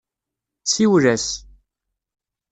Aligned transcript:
Siwel-as. 0.65 1.27